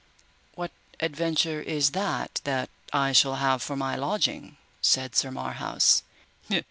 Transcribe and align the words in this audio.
What 0.55 0.71
adventure 0.99 1.61
is 1.61 1.91
that 1.91 2.41
that 2.43 2.71
I 2.91 3.11
shall 3.11 3.35
have 3.35 3.61
for 3.61 3.75
my 3.75 3.95
lodging? 3.95 4.57
said 4.81 5.15
Sir 5.15 5.29
Marhaus. 5.29 6.01